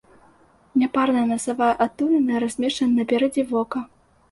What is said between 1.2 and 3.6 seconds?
насавая адтуліна размешчана наперадзе